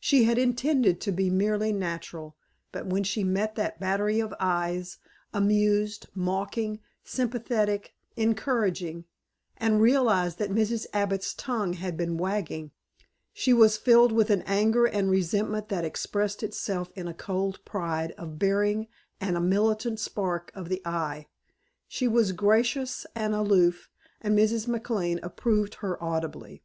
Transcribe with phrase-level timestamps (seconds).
[0.00, 2.34] She had intended to be merely natural,
[2.72, 4.96] but when she met that battery of eyes,
[5.34, 9.04] amused, mocking, sympathetic, encouraging,
[9.58, 10.86] and realized that Mrs.
[10.94, 12.70] Abbott's tongue had been wagging,
[13.34, 18.12] she was filled with an anger and resentment that expressed itself in a cold pride
[18.12, 18.88] of bearing
[19.20, 21.26] and a militant sparkle of the eye.
[21.86, 23.90] She was gracious and aloof
[24.22, 24.66] and Mrs.
[24.66, 26.62] McLane approved her audibly.